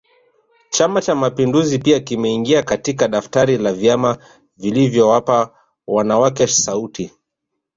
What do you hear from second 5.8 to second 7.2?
wanawake sauti